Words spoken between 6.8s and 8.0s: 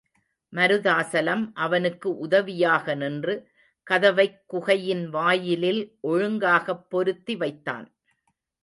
பொருத்தி வைத்தான்.